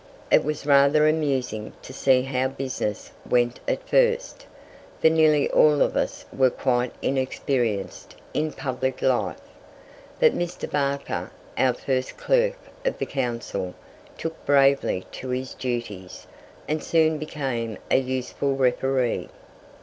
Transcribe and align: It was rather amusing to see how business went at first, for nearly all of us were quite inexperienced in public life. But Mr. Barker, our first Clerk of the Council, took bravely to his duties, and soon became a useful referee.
It 0.31 0.43
was 0.43 0.65
rather 0.65 1.07
amusing 1.07 1.73
to 1.83 1.93
see 1.93 2.23
how 2.23 2.47
business 2.47 3.11
went 3.29 3.59
at 3.67 3.87
first, 3.87 4.47
for 4.99 5.09
nearly 5.11 5.47
all 5.51 5.83
of 5.83 5.95
us 5.95 6.25
were 6.35 6.49
quite 6.49 6.91
inexperienced 7.03 8.15
in 8.33 8.51
public 8.53 9.03
life. 9.03 9.37
But 10.19 10.33
Mr. 10.35 10.67
Barker, 10.67 11.29
our 11.55 11.75
first 11.75 12.17
Clerk 12.17 12.57
of 12.83 12.97
the 12.97 13.05
Council, 13.05 13.75
took 14.17 14.43
bravely 14.43 15.05
to 15.11 15.29
his 15.29 15.53
duties, 15.53 16.25
and 16.67 16.83
soon 16.83 17.19
became 17.19 17.77
a 17.91 17.97
useful 17.99 18.55
referee. 18.55 19.29